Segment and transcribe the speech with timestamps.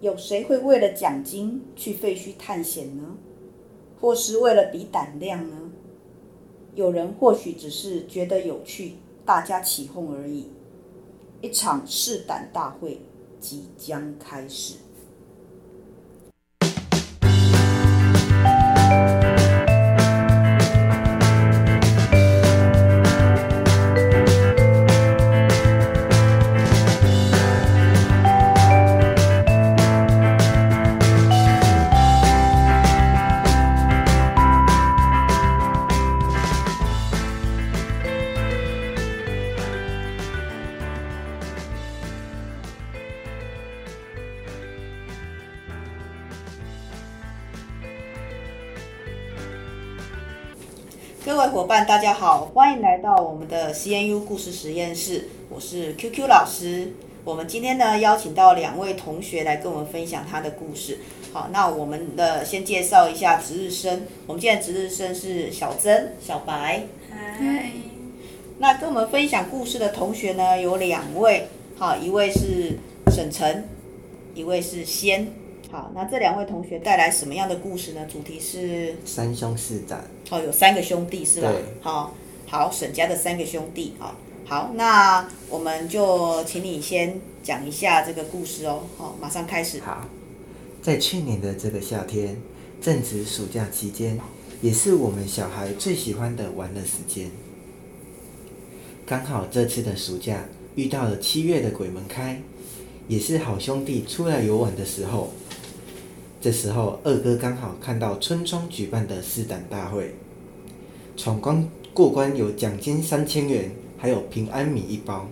[0.00, 3.16] 有谁会为了奖金去废墟探险呢？
[4.00, 5.72] 或是为了比胆量呢？
[6.74, 10.46] 有人或许只是觉得有趣，大家起哄而已。
[11.40, 13.00] 一场试胆大会
[13.40, 14.74] 即将开始。
[51.24, 55.28] 各位伙伴，大家好，欢迎来到我们的 CNU 故事实验室。
[55.50, 56.92] 我是 QQ 老师。
[57.24, 61.00] 我们今天呢，邀请到两位同学来跟我们分享他的故事。
[61.32, 64.06] 好，那我们的先介绍一下值日生。
[64.26, 66.84] 我们今天的值日生是小曾、小白。
[67.10, 67.72] 嗨。
[68.58, 71.48] 那跟我们分享故事的同学呢，有两位。
[71.76, 72.78] 好，一位是
[73.10, 73.68] 沈晨，
[74.34, 75.32] 一位是仙。
[75.70, 78.06] 好，那这两位同学带来什么样的故事呢？
[78.10, 80.02] 主题是三兄四长。
[80.30, 81.52] 哦，有三个兄弟是吧？
[81.52, 81.62] 对。
[81.82, 82.14] 好，
[82.46, 84.16] 好，沈家的三个兄弟啊。
[84.46, 88.84] 好，那我们就请你先讲一下这个故事哦。
[88.96, 89.80] 好，马上开始。
[89.80, 90.08] 好，
[90.80, 92.38] 在去年的这个夏天，
[92.80, 94.18] 正值暑假期间，
[94.62, 97.30] 也是我们小孩最喜欢的玩乐时间。
[99.04, 100.46] 刚好这次的暑假
[100.76, 102.40] 遇到了七月的鬼门开，
[103.06, 105.30] 也是好兄弟出来游玩的时候。
[106.40, 110.14] 这时候，二哥刚好看到村庄举办的试胆大会，
[111.16, 115.28] 闯关过关有奖金三千元，还有平安米一包。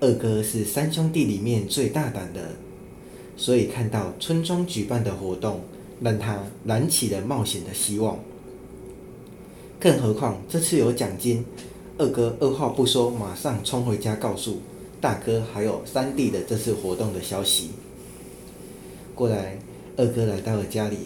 [0.00, 2.52] 二哥是三兄弟里面最大胆的，
[3.36, 5.60] 所以看到村庄举办的活动，
[6.00, 8.18] 让他燃起了冒险的希望。
[9.78, 11.44] 更何况这次有奖金，
[11.98, 14.62] 二哥二话不说，马上冲回家告诉
[15.02, 17.72] 大哥还有三弟的这次活动的消息。
[19.14, 19.58] 过来。
[19.98, 20.96] 二哥来到了家里，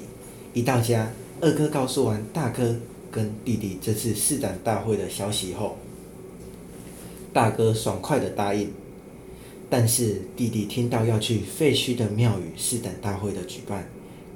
[0.53, 1.11] 一到家，
[1.41, 2.77] 二哥告诉完大哥
[3.11, 5.79] 跟弟弟这次试胆大会的消息后，
[7.33, 8.71] 大哥爽快的答应，
[9.71, 13.89] 但是弟弟听到要去废墟的庙宇试胆大会的举办，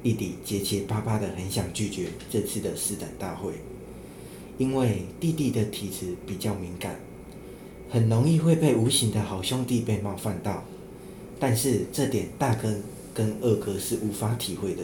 [0.02, 3.52] 弟弟结结巴巴的很想拒绝这次的试胆大会，
[4.56, 6.98] 因为弟弟的体质比较敏感，
[7.90, 10.64] 很容易会被无形的好兄弟被冒犯到，
[11.38, 12.74] 但是这点大哥。
[13.16, 14.82] 跟二哥是无法体会的，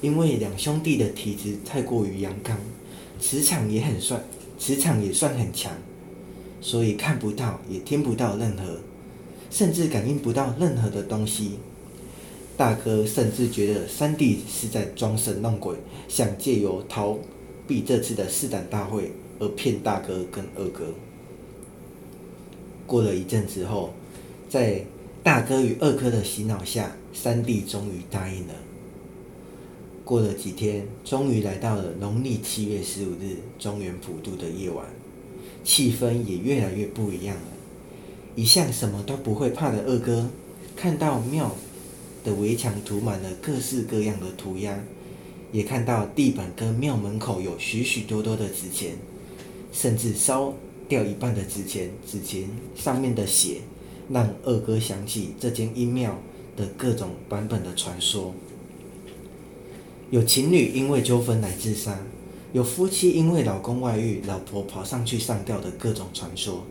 [0.00, 2.58] 因为两兄弟的体质太过于阳刚，
[3.20, 4.20] 磁场也很算，
[4.58, 5.72] 磁场也算很强，
[6.60, 8.80] 所以看不到也听不到任何，
[9.48, 11.52] 甚至感应不到任何的东西。
[12.56, 15.76] 大哥甚至觉得三弟是在装神弄鬼，
[16.08, 17.16] 想借由逃
[17.68, 20.86] 避这次的试胆大会而骗大哥跟二哥。
[22.86, 23.94] 过了一阵子后，
[24.50, 24.84] 在
[25.22, 28.54] 大哥与二哥的洗脑下，三弟终于答应了。
[30.04, 34.84] 过了几天，终于来到了农历七月十五日中元普渡的夜晚，
[35.62, 37.42] 气氛也越来越不一样了。
[38.34, 40.28] 一向什么都不会怕的二哥，
[40.74, 41.54] 看到庙
[42.24, 44.76] 的围墙涂满了各式各样的涂鸦，
[45.52, 48.96] 也看到地板跟庙门口有许许多多的纸钱，
[49.70, 50.52] 甚至烧
[50.88, 53.58] 掉一半的纸钱，纸钱上面的血。
[54.08, 56.18] 让二哥想起这间阴庙
[56.56, 58.34] 的各种版本的传说，
[60.10, 61.98] 有情侣因为纠纷来自杀，
[62.52, 66.64] 有夫妻因为老公外遇，老婆跑上去上吊的各种传说，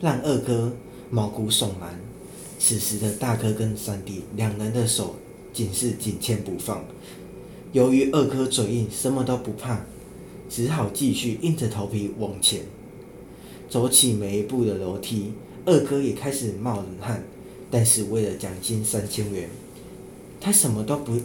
[0.00, 0.72] 让二哥
[1.10, 2.00] 毛骨悚然。
[2.58, 5.16] 此时的大哥跟三弟两人的手
[5.52, 6.82] 紧是紧牵不放。
[7.72, 9.84] 由于二哥嘴硬，什么都不怕，
[10.48, 12.60] 只好继续硬着头皮往前
[13.68, 15.32] 走起每一步的楼梯。
[15.66, 17.24] 二哥也开始冒冷汗，
[17.70, 19.48] 但是为了奖金三千元，
[20.40, 21.18] 他什么都不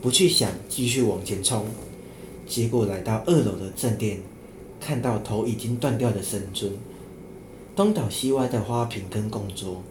[0.00, 1.66] 不去想，继续往前冲。
[2.46, 4.18] 结果来到二楼的正殿，
[4.80, 6.72] 看到头已经断掉的神尊，
[7.76, 9.82] 东倒西歪的花瓶跟供桌，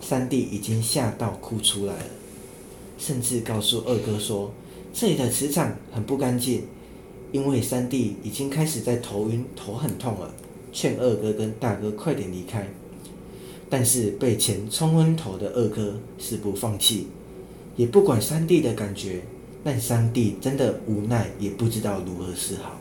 [0.00, 2.06] 三弟已经吓到哭出来了，
[2.96, 4.52] 甚至告诉二哥说，
[4.94, 6.62] 这里的磁场很不干净，
[7.32, 10.32] 因为三弟已经开始在头晕，头很痛了，
[10.72, 12.68] 劝二哥跟大哥快点离开。
[13.72, 17.06] 但是被钱冲昏头的二哥是不放弃，
[17.74, 19.22] 也不管三弟的感觉，
[19.64, 22.76] 但三弟真的无奈，也不知道如何是好。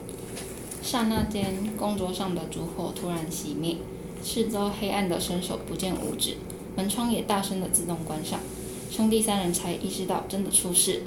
[0.84, 3.78] 刹那间，供桌上的烛火突然熄灭，
[4.22, 6.36] 四周黑暗的伸手不见五指，
[6.76, 8.42] 门窗也大声的自动关上。
[8.90, 11.02] 兄弟三人才意识到真的出事了。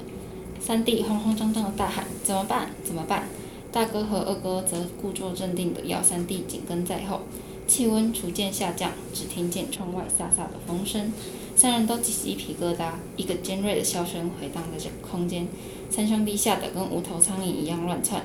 [0.59, 2.71] 三弟慌慌张张的大喊：“怎么办？
[2.83, 3.27] 怎么办？”
[3.71, 7.21] 大哥和二哥则故作镇定的要三弟紧跟在后。
[7.67, 11.11] 气温逐渐下降，只听见窗外飒飒的风声，
[11.55, 12.93] 三人都起鸡皮疙瘩。
[13.17, 15.47] 一个尖锐的笑声回荡在这个空间，
[15.89, 18.23] 三兄弟吓得跟无头苍蝇一样乱窜。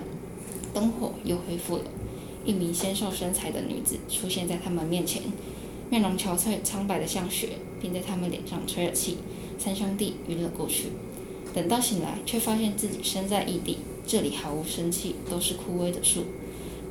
[0.75, 1.85] 灯火又恢复了，
[2.45, 5.23] 一名纤瘦身材的女子出现在他们面前，
[5.89, 7.49] 面容憔悴、苍白的像雪，
[7.81, 9.19] 并在他们脸上吹了气。
[9.59, 10.89] 三兄弟晕了过去。
[11.53, 16.25] 等到醒来，却发现自己身在异地，这里毫无生气，都是枯萎的树。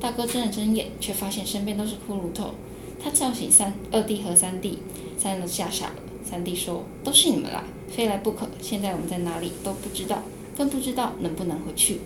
[0.00, 2.54] 大哥睁了睁眼，却发现身边都是骷髅头。
[3.02, 4.78] 他叫醒三二弟和三弟，
[5.18, 5.94] 三人都吓傻了。
[6.24, 8.48] 三弟说：“都是你们来，非来不可。
[8.60, 10.22] 现在我们在哪里都不知道，
[10.56, 12.00] 更不知道能不能回去。”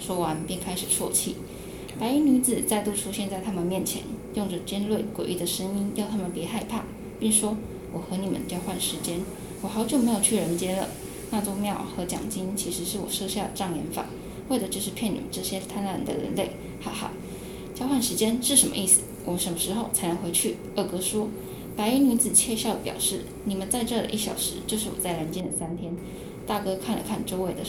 [0.00, 1.36] 说完便开始啜泣。
[1.98, 4.02] 白衣女子再度出现在他们面前，
[4.34, 6.84] 用着尖锐诡异的声音要他们别害怕，
[7.20, 7.56] 并说
[7.92, 9.20] ：“我和你们交换时间。
[9.60, 10.88] 我好久没有去人间了。
[11.30, 14.06] 那座庙和奖金其实是我设下的障眼法，
[14.48, 16.52] 为的就是骗你们这些贪婪的人类。”
[16.82, 17.12] 哈哈。
[17.82, 19.00] 交换时间是什么意思？
[19.24, 20.56] 我们什么时候才能回去？
[20.76, 21.28] 二哥说。
[21.76, 25.92] 白衣女子窃笑表示：“你们在这一小时，就是我在人间的三天。”
[26.46, 27.60] 大哥看了看周围的，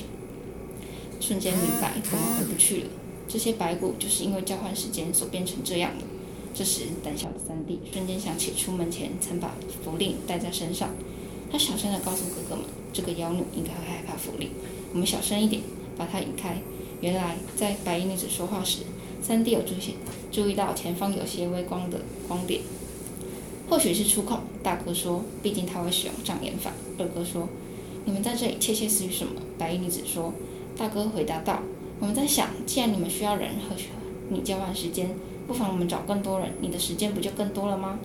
[1.19, 2.89] 瞬间明白我们回不去了。
[3.27, 6.05] 这些白骨就是因为交换时间所变成这样的。
[6.53, 10.89] 这时，胆小的三弟瞬间想起出门前曾把符令带在身上，
[11.51, 14.51] 他小声地告诉哥哥们：“这个妖女应该会害怕符令，
[14.91, 15.63] 我们小声一点，
[15.97, 16.61] 把她引开。”
[17.01, 18.79] 原来，在白衣女子说话时，
[19.25, 19.95] 三弟有注意
[20.29, 22.59] 注意到前方有些微光的光点，
[23.69, 24.39] 或许是出口。
[24.61, 27.47] 大哥说：“毕竟他会使用障眼法。”二哥说
[28.03, 30.33] ：“你们在这里窃窃私语什么？”白衣女子说
[30.77, 31.61] ：“大哥回答道：
[32.01, 33.75] 我们在想，既然你们需要人和
[34.29, 35.15] 你交换时间，
[35.47, 37.99] 不妨我们找更多人，你的时间不就更多了吗？”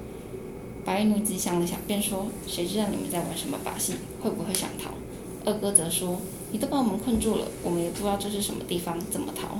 [0.84, 3.94] 白衣女子想了想，便说：“谁知道你们在玩什么把戏？
[4.22, 4.90] 会不会想逃？”
[5.44, 6.20] 二哥则说
[6.52, 9.58] ：“你都把我们困住了，我们也不知道这是什么地方，怎么逃？”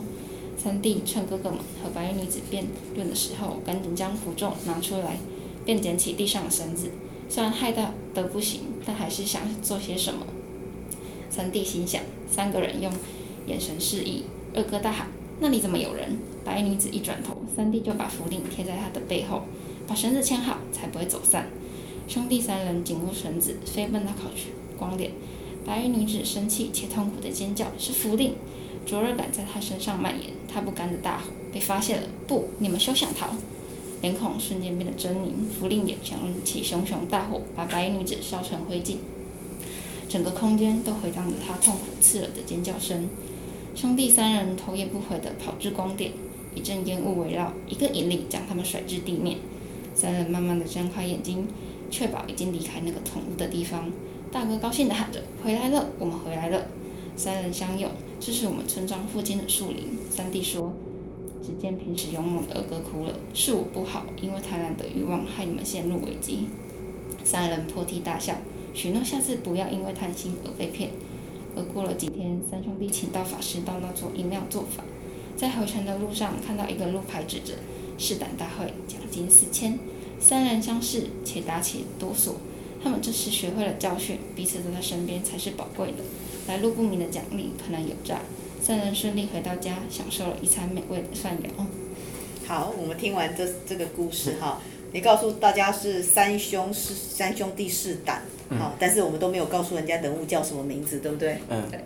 [0.60, 2.66] 三弟趁哥哥们和白衣女子辩
[2.96, 5.16] 论的时候，赶紧将符咒拿出来，
[5.64, 6.90] 便捡起地上的绳子。
[7.28, 10.26] 虽然害得得不行，但还是想做些什么。
[11.31, 12.93] 三弟心想，三个人用
[13.46, 14.25] 眼神示意。
[14.52, 15.06] 二哥大喊
[15.38, 19.43] ：“那里怎么有人？”白衣女子一转头，三弟就把符令贴在她的背后，
[19.87, 21.49] 把绳子牵好，才不会走散。
[22.08, 25.12] 兄弟三人紧握绳子，飞奔到烤去光点。
[25.69, 28.32] 白衣女子生气且痛苦的尖叫：“是符令！”
[28.87, 30.31] 灼热感在她身上蔓延。
[30.50, 32.09] 她不甘的大吼：“被发现了！
[32.26, 33.29] 不，你们休想逃！”
[34.00, 38.97] 脸孔瞬间变得狰狞，符令也响起熊熊大火，把白衣女子烧成灰烬。
[40.09, 43.06] 整个空间都回荡着他痛苦刺耳的尖叫声。
[43.75, 46.12] 兄弟三人头也不回地跑至光点，
[46.55, 49.37] 一阵烟雾围绕，一个引力将他们甩至地面。
[49.94, 51.47] 三人慢慢地睁开眼睛，
[51.91, 53.91] 确保已经离开那个恐怖的地方。
[54.31, 56.67] 大哥高兴地喊着：“回来了，我们回来了！”
[57.17, 57.91] 三人相拥。
[58.21, 59.97] 这是我们村庄附近的树林。
[60.11, 60.73] 三弟说
[61.43, 66.49] ：“只见平时勇猛的二哥哭了，是我不好，因为贪婪的欲望害你们陷入危机。”
[67.25, 68.35] 三人破涕大笑，
[68.75, 70.91] 许诺下次不要因为贪心而被骗。
[71.57, 74.85] 而过了几天，三兄弟请到法师到那座阴庙做法，
[75.37, 77.55] 在回程的路上看到一个路牌，指着
[77.97, 79.79] “试胆大会，奖金四千”。
[80.21, 82.33] 三人相视，且打起哆嗦。
[82.83, 85.99] 他们这时学会了教训，彼此都在身边才是宝贵的。
[86.47, 88.20] 来路不明的奖励可能有诈。
[88.63, 91.65] 三人顺利回到家，享受了一餐美味的饭肴。
[92.47, 94.61] 好，我们听完这这个故事哈，
[94.93, 98.23] 你告诉大家是三兄是三兄弟四胆，
[98.58, 101.39] 好，但是我们都没有告诉人家人物叫什么名字，对不对？
[101.49, 101.63] 嗯。
[101.70, 101.81] 对。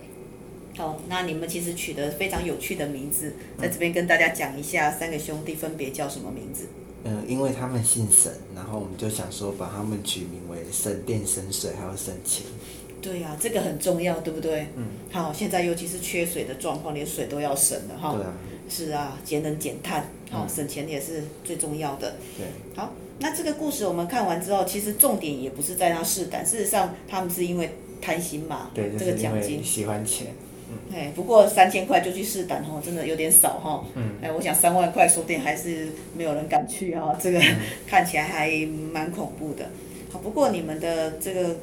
[0.76, 6.68] 好，那你们其实取得非常有趣的名字，在这边跟大家讲一下，三个兄弟分别叫什么名字？
[7.04, 12.46] 嗯，因为他们姓沈，然后我们就想说把他们取名为沈电、沈水还有沈钱。
[13.00, 14.68] 对呀、啊，这个很重要，对不对？
[14.76, 14.84] 嗯。
[15.10, 18.14] 好，现在尤其是缺水的状况，连水都要省了哈。
[18.14, 18.32] 对啊。
[18.68, 22.14] 是啊，节能减碳，好、嗯，省钱也是最重要的。
[22.38, 22.46] 对。
[22.76, 28.70] 好，那这个故事我们看完之后，其实重点也不是在那试胆，事实上他们是因为贪心嘛。
[28.72, 29.62] 对，这个奖金。
[29.62, 30.28] 喜欢钱。
[30.72, 30.94] 嗯。
[30.96, 33.84] 哎，不过三千块就去试胆哦，真的有点少哈。
[33.94, 34.16] 嗯。
[34.22, 38.50] 哎，我想三万块说不定还是没有人敢去哈，这个、嗯、 看起来还
[38.92, 39.70] 蛮恐怖的。
[40.10, 41.56] 好，不过你们的这个。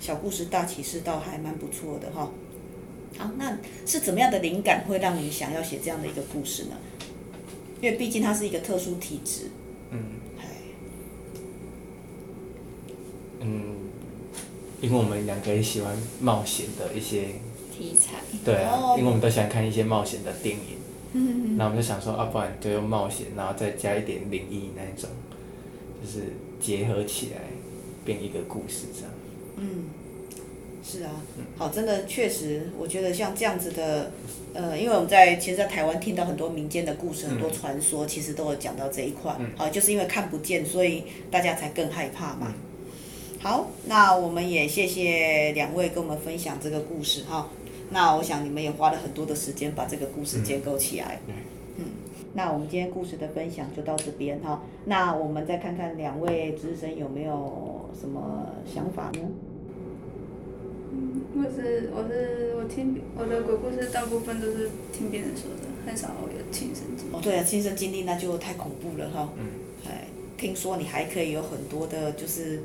[0.00, 2.30] 小故事大启示倒还蛮不错的哈。
[3.16, 3.56] 好，那
[3.86, 6.76] 是怎么样的灵感会让你想要写这样的一个故事呢？
[7.80, 9.44] 因为毕竟它是一个特殊体质。
[9.92, 9.98] 嗯。
[13.40, 13.62] 嗯，
[14.82, 17.28] 因为我们两个也喜欢冒险的一些
[17.76, 18.16] 题材。
[18.44, 18.54] 对
[18.98, 20.62] 因为我们都喜欢看一些冒险的电影。
[21.12, 21.56] 嗯。
[21.56, 25.08] 那我们就想说，啊，不然就用冒险，然后再加一点灵异那一种，
[26.02, 27.40] 就是结合起来，
[28.04, 29.10] 变一个故事这样。
[29.56, 29.84] 嗯，
[30.84, 31.10] 是啊，
[31.56, 34.10] 好，真的确实，我觉得像这样子的，
[34.52, 39.36] 呃，因为我们在其实，在台湾听到很多民间的故事，很多传说，其实都有讲到这一块。
[39.56, 42.52] 好，就是因为看不见，所以大家才更害怕嘛。
[43.40, 47.48] 好，那我们也谢谢两位跟我们分享这个故事哈。
[47.90, 51.20] 那我想你们也花了很多的时间把这个故事建构起来。
[51.76, 51.84] 嗯，
[52.32, 54.62] 那我们今天故事的分享就到这边哈。
[54.86, 59.20] 那我们再看看两位值日生有没有什么想法呢？
[60.92, 67.14] 嗯，我是我是我听我的鬼故事大部分都是听别人说的，很少有亲身经历。
[67.14, 69.28] 哦，对啊，亲身经历那就太恐怖了哈。
[69.36, 69.46] 嗯。
[69.86, 72.62] 哎，听说你还可以有很多的，就是。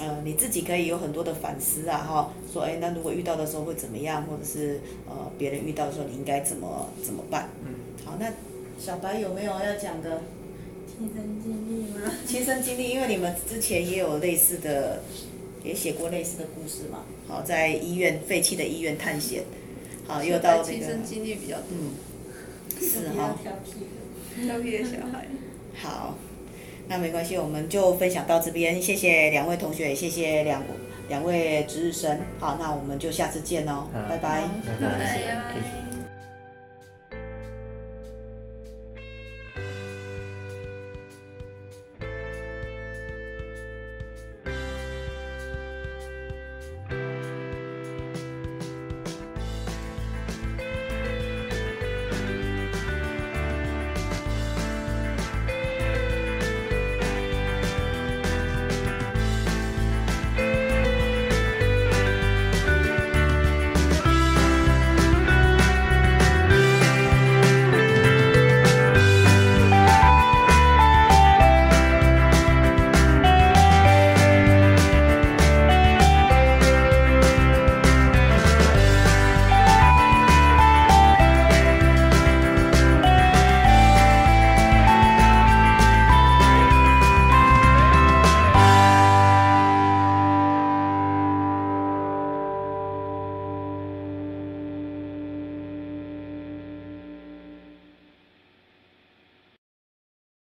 [0.00, 7.48] 呃，你自己可以有很多的反思啊，哈，说，哎，那如果遇到的时候会怎么样，或者是呃，别人遇到的时候你应该怎么怎么办？
[7.64, 7.74] 嗯，
[8.04, 8.32] 好，那
[8.78, 10.22] 小白有没有要讲的？
[10.96, 12.12] 亲身经历吗？
[12.26, 15.02] 亲身经历，因为你们之前也有类似的，
[15.62, 17.04] 也写过类似的故事嘛。
[17.28, 19.44] 好，在医院废弃的医院探险，
[20.06, 20.78] 好，又到这个。
[20.78, 21.68] 亲身经历比较多。
[21.70, 21.92] 嗯，
[22.80, 23.36] 是 哈。
[23.42, 25.28] 调皮调皮的小孩。
[25.76, 26.16] 好。
[26.88, 30.62] 那没关系，我们就分享到这边，谢谢两位同学，谢谢两
[31.08, 34.42] 两位值日生，好，那我们就下次见哦，拜拜。
[34.80, 35.83] 拜拜。